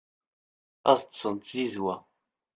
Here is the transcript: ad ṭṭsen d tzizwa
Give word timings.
ad 0.91 0.99
ṭṭsen 1.05 1.35
d 1.37 1.41
tzizwa 1.43 1.95